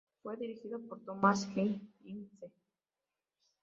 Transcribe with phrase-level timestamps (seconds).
[0.23, 1.79] Fue dirigido por Thomas H.
[2.05, 2.51] Ince.